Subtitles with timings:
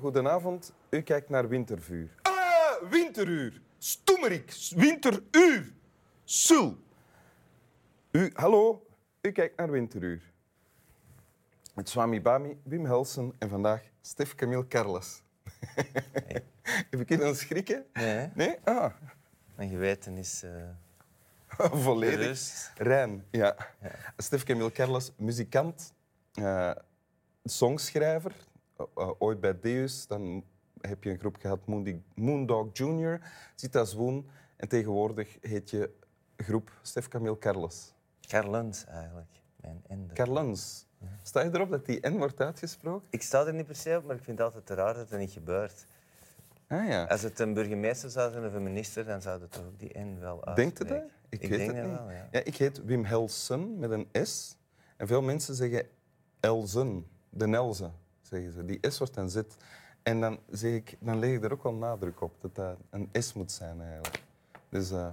[0.00, 0.72] Goedenavond.
[0.90, 2.14] U kijkt naar Wintervuur.
[2.22, 3.60] Ah, Winteruur.
[3.78, 4.52] Stoemerik.
[4.76, 5.72] Winteruur.
[6.24, 6.78] Sul.
[8.10, 8.86] U, hallo,
[9.20, 10.32] u kijkt naar Winteruur.
[11.74, 15.22] Met Swami Bami, Wim Helsen en vandaag Stef Camille Carles.
[16.90, 17.84] Heb ik kunnen schrikken?
[17.92, 18.56] Nee, Nee?
[18.64, 18.92] Ah,
[19.56, 20.68] mijn geweten is eh
[21.84, 22.20] volledig.
[22.20, 22.72] gerust.
[22.76, 23.56] Rein, ja.
[24.16, 25.92] Stef Camille Carles, muzikant,
[26.34, 26.70] eh,
[27.44, 28.32] songschrijver.
[28.80, 30.44] Eh, eh, ooit bij Deus, dan
[30.80, 31.60] heb je een groep gehad,
[32.14, 33.20] Moondog Junior,
[33.54, 34.26] zit als Woon.
[34.56, 35.90] En tegenwoordig heet je
[36.36, 37.94] groep Stef Camille Carles.
[38.20, 40.14] Carlens eigenlijk, mijn ende.
[40.14, 40.86] Carlens.
[41.22, 43.06] Sta je erop dat die N wordt uitgesproken?
[43.10, 45.10] ik sta er niet per se op, maar ik vind het altijd te raar dat
[45.10, 45.86] het niet gebeurt.
[46.68, 47.04] Ah ja.
[47.04, 49.98] Als het een burgemeester zou zijn of een minister, dan zou het toch ook die
[49.98, 50.96] N wel Denkt uitspreken.
[50.96, 51.10] u dat?
[51.28, 51.96] Ik, weet denk het niet.
[51.96, 52.28] wel, ja.
[52.30, 54.56] Ja, ik heet Wim Helsen met een S.
[54.96, 55.86] En veel mensen zeggen
[56.40, 57.90] Elzen, de Nelze,
[58.30, 58.64] zeggen ze.
[58.64, 59.40] Die S wordt een Z.
[60.02, 63.08] En dan, zeg ik, dan leg ik er ook wel nadruk op dat dat een
[63.12, 64.22] S moet zijn eigenlijk.
[64.68, 65.08] Dus eh,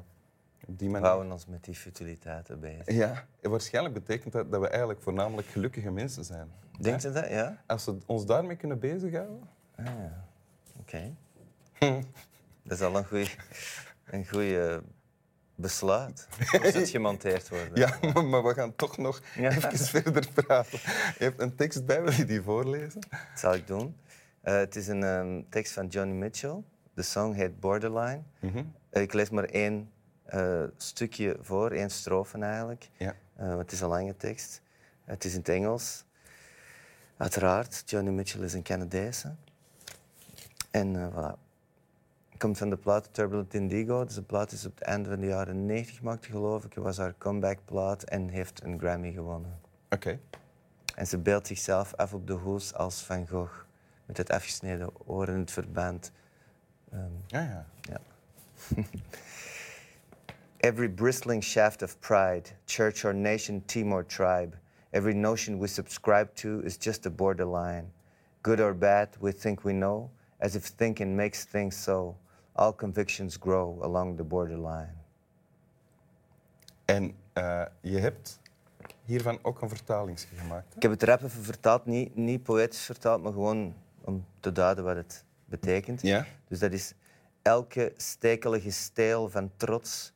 [0.67, 1.07] op die We manier.
[1.07, 2.93] houden ons met die futiliteiten bezig.
[2.95, 6.51] Ja, en waarschijnlijk betekent dat dat we eigenlijk voornamelijk gelukkige mensen zijn.
[6.79, 7.29] Denkt u dat?
[7.29, 7.63] Ja?
[7.65, 9.49] Als we ons daarmee kunnen bezighouden.
[9.75, 10.25] Ah, ja.
[10.79, 11.15] Oké.
[12.63, 13.29] Dat is al een goeie,
[14.05, 14.79] een goeie
[15.57, 16.27] besluit.
[16.61, 17.71] Moest het gemonteerd worden?
[17.73, 19.49] Ja, maar, maar we gaan toch nog Ja.
[19.49, 20.79] even verder praten.
[21.17, 23.01] Je hebt een tekst bij, wil je die voorlezen?
[23.09, 23.95] Dat zal ik doen.
[24.41, 26.63] Eh, het is een ehm, tekst van Johnny Mitchell.
[26.93, 28.21] De song heet Borderline.
[28.39, 28.63] Mhm.
[28.91, 29.91] Ik lees maar één
[30.25, 32.89] eh, stukje voor, één strofe eigenlijk.
[32.97, 33.15] Ja.
[33.35, 34.61] Eh, het is een lange tekst.
[35.05, 36.05] Het is in het Engels.
[37.17, 39.35] Uiteraard, Johnny Mitchell is een Canadese.
[40.71, 41.46] En voilà.
[42.37, 44.05] Komt van de plaat Turbulent Indigo.
[44.05, 46.73] Dus de plaat is op het einde van de jaren 90 gemaakt, geloof ik.
[46.73, 49.59] Het was haar comeback-plaat en heeft een Grammy gewonnen.
[49.89, 50.19] Oké.
[50.95, 53.53] En ze beeldt zichzelf af op de hoes als Van Gogh.
[54.05, 56.11] Met het afgesneden oor en het verband.
[56.91, 57.65] Ehm, Ja, ja.
[57.81, 57.99] ja.
[60.57, 64.57] Every bristling shaft of pride, church or nation, team or tribe,
[64.89, 67.91] every notion we subscribe to is just a borderline.
[68.41, 70.09] Good or bad, we think we know,
[70.39, 72.15] as if thinking makes things so.
[72.57, 74.93] All convictions grow along the borderline.
[76.85, 78.39] En eh, je hebt
[79.03, 80.75] hiervan ook een vertaling gemaakt.
[80.75, 84.83] Ik heb het rap even vertaald, niet, niet poëtisch vertaald, maar gewoon om te duiden
[84.83, 86.01] wat het betekent.
[86.01, 86.25] Ja?
[86.47, 86.93] Dus dat is
[87.41, 90.13] elke stekelige steel van trots,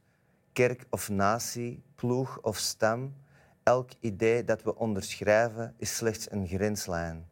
[0.54, 3.14] kerk of natie, ploeg of stam.
[3.64, 7.28] Elk idee dat we onderschrijven is slechts een grenslijn.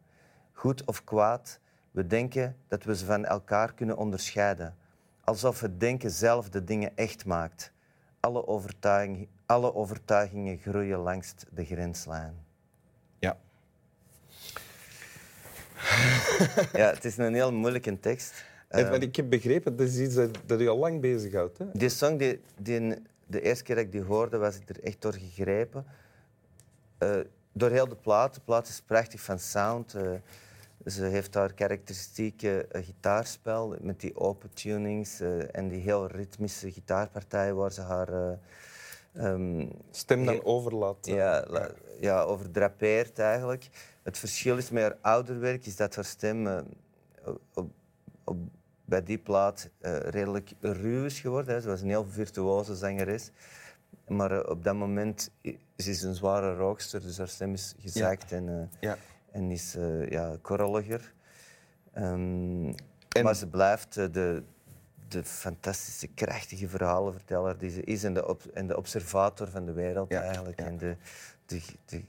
[0.52, 1.60] Goed of kwaad,
[1.90, 4.74] we denken dat we ze van elkaar kunnen onderscheiden.
[5.30, 7.72] Alsof het denken zelf de dingen echt maakt.
[8.20, 12.34] Alle, overtuiging, alle overtuigingen groeien langs de grenslijn.
[13.18, 13.36] Ja.
[16.72, 18.44] Ja, het is een heel moeilijke tekst.
[18.68, 21.58] Want ik heb begrepen, dat is iets dat, dat u al lang bezighoudt.
[21.58, 21.64] Hè?
[21.72, 22.94] Die song, die, die,
[23.26, 25.84] de eerste keer dat ik die hoorde, was ik er echt door gegrepen.
[26.98, 27.16] Eh,
[27.52, 28.34] door heel de plaat.
[28.34, 29.94] De plaat is prachtig van sound.
[29.94, 30.10] Eh,
[30.86, 36.72] ze heeft haar karakteristieke eh, gitaarspel met die open tunings eh, en die heel ritmische
[36.72, 38.32] gitaarpartijen waar ze haar eh,
[39.12, 41.06] ehm, Stem dan overlaat.
[41.06, 41.70] ja, la-
[42.00, 43.68] ja, overdrapeert eigenlijk.
[44.02, 46.64] Het verschil is met haar ouder werk is dat haar stem
[47.54, 47.70] op,
[48.24, 48.36] op,
[48.84, 49.68] bij die plaat
[50.04, 51.54] redelijk ruw is geworden.
[51.54, 51.60] Hè.
[51.60, 53.30] Ze was een heel virtuoze zangeres.
[54.08, 55.30] Maar op dat moment
[55.76, 58.96] ze is een zware rookster, dus haar stem is gezakt en, Ja.
[59.32, 61.12] En is eh, ja, korreliger.
[61.92, 62.72] Ehm,
[63.08, 64.42] En- Maar ze blijft eh, de,
[65.08, 69.72] de fantastische, krachtige verhalenverteller die ze is en de, ob- en de observator van de
[69.72, 70.60] wereld Ja, eigenlijk.
[70.60, 70.66] ja.
[70.66, 70.96] En de,
[71.46, 72.02] de, de,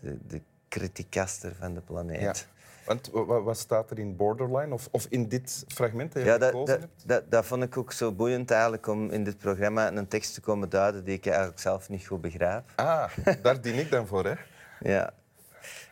[0.00, 2.46] de, de criticaster van de planeet.
[2.86, 6.28] Want wa- wa- wat staat er in Borderline of, of in dit fragment dat je
[6.28, 7.02] Ja, gekozen dat, hebt?
[7.08, 10.40] dat, dat vond ik ook zo boeiend eigenlijk om in dit programma een tekst te
[10.40, 12.64] komen duiden die ik eigenlijk zelf niet goed begrijp.
[12.76, 13.10] Ah,
[13.42, 14.34] daar dien ik dan voor, hè?
[14.80, 15.12] Ja.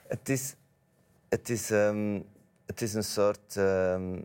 [0.08, 0.55] Het is,
[1.32, 2.20] het is, ehm,
[2.67, 3.56] het is een soort.
[3.56, 4.20] ehm,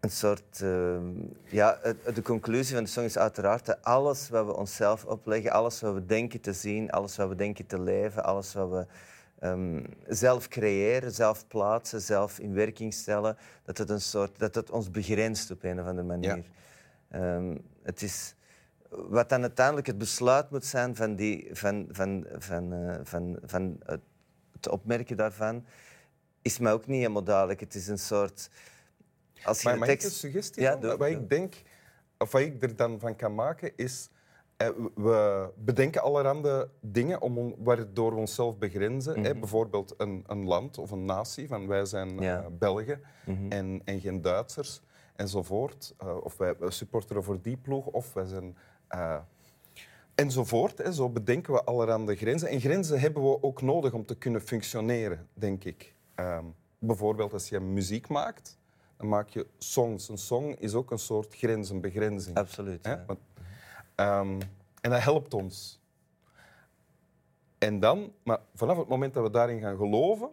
[0.00, 0.60] een soort.
[0.62, 1.10] ehm,
[1.44, 1.78] ja,
[2.14, 5.94] de conclusie van de song is uiteraard dat alles wat we onszelf opleggen, alles wat
[5.94, 8.86] we denken te zien, alles wat we denken te leven, alles wat we
[10.08, 14.90] zelf creëren, zelf plaatsen, zelf in werking stellen, dat het, een soort, dat het ons
[14.90, 16.44] begrenst op een of andere manier.
[17.82, 18.34] Het is,
[18.88, 23.76] wat dan uiteindelijk het besluit moet zijn van, die, van, van, van, eh, van, van
[23.84, 24.00] het,
[24.52, 25.66] het opmerken daarvan,
[26.42, 27.60] is mij ook niet helemaal duidelijk.
[27.60, 28.50] Het is een soort...
[29.42, 30.12] Als je Maar een tekst...
[30.12, 31.08] suggestie Ja, doe, Wat doe.
[31.08, 31.62] ik denk,
[32.18, 34.10] of wat ik er dan van kan maken, is
[34.58, 39.24] Eh, we bedenken allerhande dingen om, waardoor we onszelf begrenzen.
[39.24, 39.34] hè.
[39.34, 42.46] Bijvoorbeeld een, een land of een natie, van wij zijn eh.
[42.50, 43.00] Belgen
[43.48, 44.80] en, en geen Duitsers
[45.16, 45.94] enzovoort.
[46.22, 48.56] Of wij supporteren voor die ploeg of wij zijn...
[48.88, 49.18] eh,
[50.14, 50.78] enzovoort.
[50.78, 50.92] Hè.
[50.92, 52.48] Zo bedenken we allerhande grenzen.
[52.48, 55.94] En grenzen hebben we ook nodig om te kunnen functioneren, denk ik.
[56.14, 56.44] Ehm,
[56.78, 58.58] bijvoorbeeld als je muziek maakt,
[58.96, 60.08] dan maak je songs.
[60.08, 62.36] Een song is ook een soort grens, een begrenzing.
[62.36, 62.84] Absoluut.
[62.84, 62.92] Hè?
[62.92, 63.06] ja.
[63.94, 64.40] Ehm,
[64.80, 65.80] en dat helpt ons.
[67.58, 70.30] En dan, maar vanaf het moment dat we daarin gaan geloven,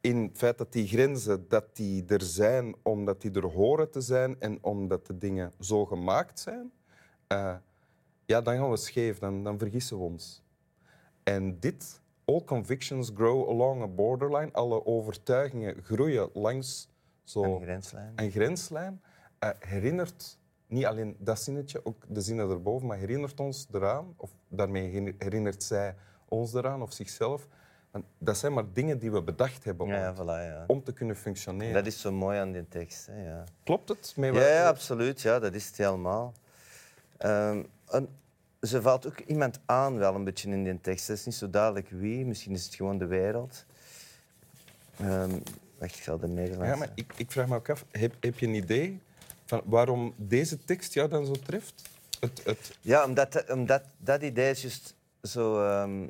[0.00, 4.00] in het feit dat die grenzen dat die er zijn omdat die er horen te
[4.00, 6.72] zijn en omdat de dingen zo gemaakt zijn,
[7.26, 7.54] eh,
[8.26, 10.42] ja, dan gaan we scheef, dan, dan vergissen we ons.
[11.22, 16.88] En dit, all convictions grow along a borderline, alle overtuigingen groeien langs
[17.24, 18.12] zo Een grenslijn.
[18.16, 19.00] een grenslijn
[19.38, 24.30] eh, herinnert niet alleen dat zinnetje, ook de zinnen erboven, maar herinnert ons eraan, of
[24.48, 25.94] daarmee herinner- herinnert zij
[26.28, 27.46] ons eraan of zichzelf.
[27.90, 30.64] Want dat zijn maar dingen die we bedacht hebben Ja, ja, om, voilà, ja.
[30.66, 31.74] om te kunnen functioneren.
[31.74, 33.06] Dat is zo mooi aan die tekst.
[33.06, 33.44] Hè, ja.
[33.64, 34.12] Klopt het?
[34.16, 35.20] Ja, wat- ja, absoluut.
[35.20, 36.32] Ja, dat is het helemaal.
[37.16, 38.08] Ehm, en
[38.60, 41.08] ze valt ook iemand aan wel een beetje in die tekst.
[41.08, 42.26] Het is niet zo duidelijk wie.
[42.26, 43.64] Misschien is het gewoon de wereld.
[44.96, 45.38] Ehm
[45.78, 46.72] wacht, ik zal de Nederlandse...
[46.72, 49.00] Ja, maar ik, ik vraag me ook af, heb, heb je een idee
[49.44, 51.82] van waarom deze tekst jou dan zo treft?
[52.20, 55.64] Het, het, Ja, omdat, omdat dat idee is juist zo...
[55.64, 56.08] ehm,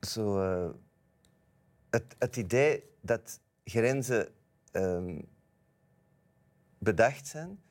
[0.00, 0.70] zo eh,
[1.90, 4.28] het, het idee dat grenzen
[4.70, 5.20] ehm,
[6.78, 7.62] bedacht zijn,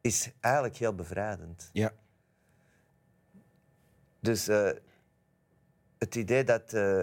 [0.00, 1.70] is eigenlijk heel bevrijdend.
[1.72, 1.92] ja.
[4.20, 4.70] Dus eh,
[5.98, 6.72] het idee dat...
[6.72, 7.02] eh,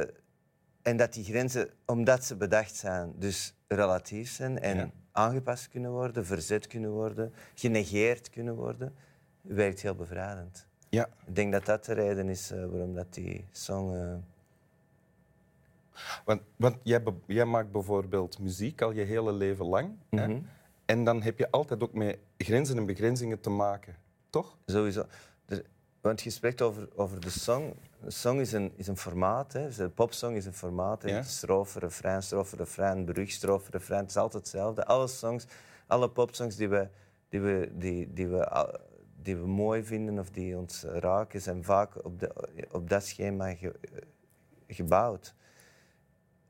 [0.82, 4.90] en dat die grenzen, omdat ze bedacht zijn, dus relatief zijn en Ja.
[5.12, 8.96] aangepast kunnen worden, verzet kunnen worden, genegeerd kunnen worden,
[9.42, 10.68] werkt heel bevrijdend.
[10.90, 11.10] ja.
[11.26, 14.22] Ik denk dat dat de reden is eh, waarom dat die song...
[16.26, 16.78] Want, want
[17.26, 19.96] jij, maakt bijvoorbeeld muziek al je hele leven lang.
[20.10, 20.42] hè?
[20.88, 23.96] En dan heb je altijd ook met grenzen en begrenzingen te maken,
[24.30, 24.58] toch?
[24.66, 25.06] Sowieso.
[26.02, 27.74] Want je spreekt over, over de song.
[28.02, 29.54] Een song is een, is een formaat.
[29.54, 29.66] Hè.
[29.66, 31.04] Dus De popsong is een formaat.
[31.04, 31.22] Ja.
[31.22, 34.02] Strofe, refrein, strofe, refrein, brug, strofe, refrein.
[34.02, 34.86] Het is altijd hetzelfde.
[34.86, 35.46] Alle songs,
[35.88, 36.88] alle popsongs die we,
[37.30, 38.80] die we, die, die we,
[39.22, 42.34] die we mooi vinden of die ons raken, zijn vaak op, de,
[42.72, 43.80] op dat schema ge-
[44.68, 45.34] gebouwd.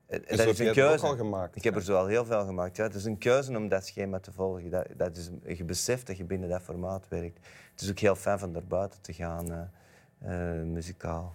[0.07, 1.05] En En dat is een het ook keuze.
[1.05, 1.55] al gemaakt.
[1.55, 2.75] Ik heb er zo al heel veel gemaakt.
[2.77, 2.83] Ja.
[2.83, 4.69] Het is een keuze om dat schema te volgen.
[4.69, 7.39] Dat, dat is, je beseft dat je binnen dat formaat werkt.
[7.71, 11.33] Het is ook heel fijn van daarbuiten te gaan, eh, eh, muzikaal.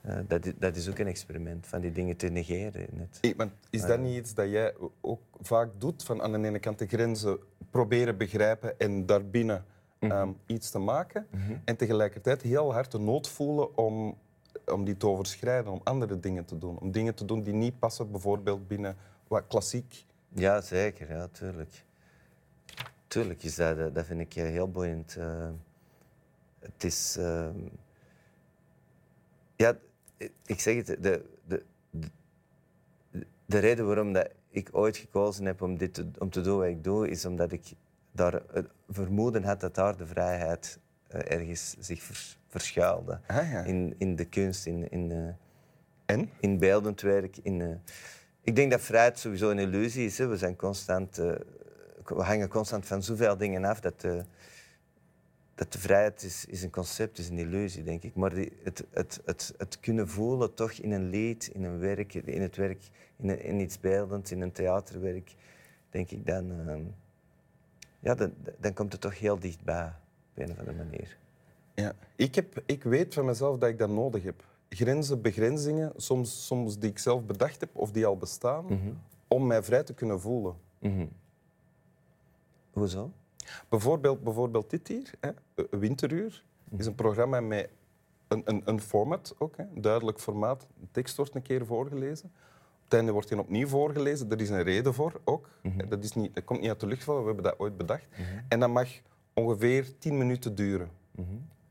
[0.00, 2.86] Eh, dat, i- dat is ook een experiment, van die dingen te negeren.
[2.90, 3.18] Net.
[3.20, 6.02] Hey, maar is dat niet iets dat jij ook vaak doet?
[6.04, 7.38] Van aan de ene kant de grenzen
[7.70, 9.64] proberen begrijpen en daarbinnen
[9.98, 11.26] ehm, iets te maken.
[11.64, 14.18] En tegelijkertijd heel hard de nood voelen om,
[14.66, 16.78] om die te overschrijden, om andere dingen te doen.
[16.78, 18.96] Om dingen te doen die niet passen, bijvoorbeeld binnen
[19.28, 20.04] wat klassiek.
[20.28, 21.08] Ja, zeker.
[21.08, 21.84] Ja, tuurlijk.
[23.06, 25.16] Tuurlijk is dat, eh, dat vind ik eh, heel boeiend.
[25.16, 25.48] Eh,
[26.58, 27.16] het is...
[27.16, 27.58] ehm,
[29.56, 29.76] ja,
[30.46, 32.06] ik zeg het, de, de, de,
[33.46, 36.66] de reden waarom dat ik ooit gekozen heb om, dit te, om te doen wat
[36.66, 37.72] ik doe, is omdat ik
[38.12, 40.78] daar het vermoeden had dat daar de vrijheid
[41.08, 42.02] eh, ergens zich
[42.52, 43.20] verschuilde.
[43.26, 43.64] Ah, ja.
[43.64, 45.34] In, in de kunst, in, in, eh,
[46.16, 46.30] En?
[46.40, 47.36] in beeldend werk.
[47.42, 47.68] In, eh,
[48.42, 50.18] ik denk dat vrijheid sowieso een illusie is.
[50.18, 50.26] Hè.
[50.26, 51.32] We, zijn constant, eh,
[52.04, 54.00] we hangen constant van zoveel dingen af dat,
[55.54, 58.14] dat de vrijheid is, is een concept, is een illusie, denk ik.
[58.14, 62.14] Maar die, het, het, het, het kunnen voelen toch in een lied, in een werk,
[62.14, 62.82] in het werk,
[63.16, 65.34] in, een- in iets beeldends, in een theaterwerk,
[65.90, 66.52] denk ik dan,
[67.98, 69.92] ja, dan, dan komt het toch heel dichtbij,
[70.34, 71.16] op een of andere manier.
[71.82, 71.94] Ja.
[72.16, 74.44] Ik, heb, ik weet van mezelf dat ik dat nodig heb.
[74.68, 78.66] Grenzen, begrenzingen, soms, soms die ik zelf bedacht heb of die al bestaan,
[79.28, 80.54] om mij vrij te kunnen voelen.
[82.70, 83.12] Hoezo?
[83.68, 86.44] Bijvoorbeeld, bijvoorbeeld dit hier, hè, eh, Winteruur,
[86.76, 87.68] is een programma met
[88.28, 90.66] een, een, een format ook, hè, duidelijk formaat.
[90.80, 92.26] De tekst wordt een keer voorgelezen.
[92.26, 94.30] Op het einde wordt hij opnieuw voorgelezen.
[94.30, 95.48] Er is een reden voor ook.
[95.88, 98.06] dat, is niet, dat komt niet uit de lucht vallen, we hebben dat ooit bedacht.
[98.48, 98.88] En dat mag
[99.34, 100.90] ongeveer tien minuten duren.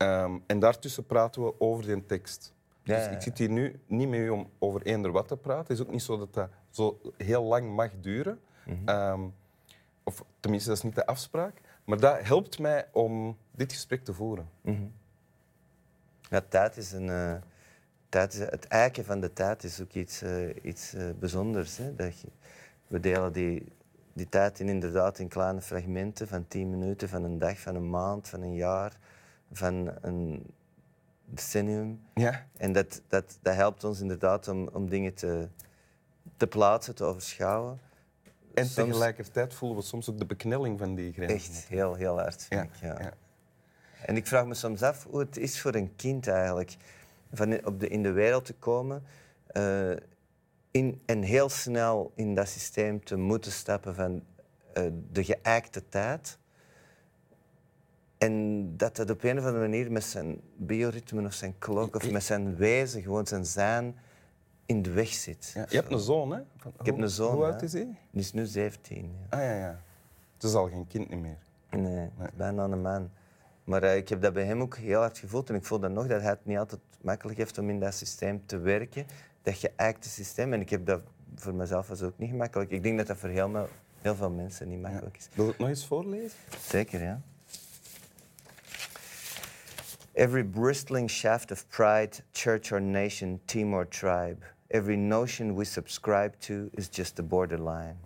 [0.02, 2.54] Ehm, en daartussen praten we over die tekst.
[2.82, 5.36] Ja, dus ja, ik zit hier nu niet met u om over eender wat te
[5.36, 5.62] praten.
[5.62, 8.40] Het is ook niet zo dat dat zo heel lang mag duren.
[8.84, 9.20] Ehm,
[10.02, 11.60] of tenminste, dat is niet de afspraak.
[11.84, 14.48] Maar dat helpt mij om dit gesprek te voeren.
[16.30, 17.34] Ja, tijd is een, eh,
[18.08, 21.76] tijd is, het eiken van de tijd is ook iets, eh, iets eh, bijzonders.
[21.76, 21.94] Hè?
[21.94, 22.28] Dat je,
[22.86, 23.72] we delen die,
[24.12, 27.90] die tijd in, inderdaad in kleine fragmenten van tien minuten, van een dag, van een
[27.90, 28.98] maand, van een jaar.
[29.52, 30.54] Van een
[31.24, 32.00] decennium.
[32.14, 32.46] Ja.
[32.56, 35.48] En dat, dat, dat helpt ons inderdaad om, om dingen te,
[36.36, 37.80] te plaatsen, te overschouwen.
[38.54, 41.36] En Soms- tegelijkertijd voelen we soms ook de beknelling van die grenzen.
[41.36, 42.74] Echt heel, heel hard, vind Ja, ik.
[42.98, 43.00] Ja.
[43.04, 43.12] ja.
[44.06, 46.76] En ik vraag me soms af hoe het is voor een kind eigenlijk
[47.32, 49.04] van in- op de, in de wereld te komen
[49.46, 49.90] eh,
[50.70, 54.24] in, en heel snel in dat systeem te moeten stappen van
[54.74, 56.38] eh, de geëikte tijd.
[58.22, 62.10] En dat het op een of andere manier met zijn bioritme of zijn klok of
[62.10, 63.96] met zijn wezen, gewoon zijn zijn,
[64.66, 65.50] in de weg zit.
[65.54, 66.40] Ja, Je hebt een zoon, hè?
[66.56, 67.88] Van- Ik heb een zoon, Hoe oud is hij?
[68.10, 69.10] Die is nu 17.
[69.30, 69.36] Ja.
[69.36, 69.80] Ah ja, ja.
[70.34, 71.36] Het is al geen kind meer.
[71.70, 73.10] Nee, is bijna een man.
[73.64, 75.48] Maar eh, ik heb dat bij hem ook heel hard gevoeld.
[75.48, 77.94] En ik voel dan nog dat hij het niet altijd makkelijk heeft om in dat
[77.94, 79.06] systeem te werken.
[79.42, 80.52] Dat geëikte systeem.
[80.52, 81.00] En ik heb dat
[81.34, 82.70] voor mezelf was ook niet gemakkelijk.
[82.70, 83.68] Ik denk dat dat voor heel,
[84.00, 85.28] heel veel mensen niet makkelijk is.
[85.34, 86.38] Wil je het nog eens voorlezen?
[86.68, 87.20] Zeker, ja.
[90.14, 96.38] Every bristling shaft of pride, church or nation, team or tribe, every notion we subscribe
[96.40, 97.96] to is just a borderline.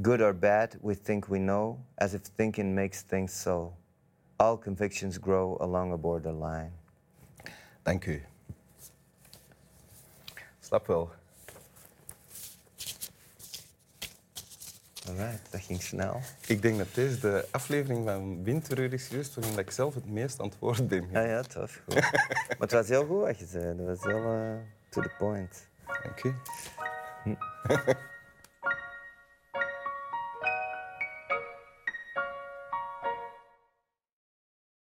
[0.00, 3.74] Good or bad, we think we know, as if thinking makes things so.
[4.40, 6.72] All convictions grow along a borderline.
[7.84, 8.20] Dank u.
[10.62, 11.12] Snap wel.
[15.08, 16.20] Alright, dat ging snel.
[16.46, 20.40] Ik denk dat deze de aflevering van Winteruur is geweest waarin ik zelf het meest
[20.40, 21.08] aan het woord ben.
[21.10, 21.80] Ja, ja, tof.
[21.84, 21.94] Goed.
[22.48, 23.76] maar het was heel goed wat je zei.
[23.76, 24.54] Dat was heel eh,
[24.88, 25.66] to the point.
[26.02, 26.24] Dank
[27.24, 27.36] u.